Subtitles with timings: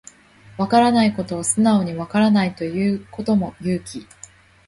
[0.57, 4.07] わからないことを素直にわからないと言うことも勇気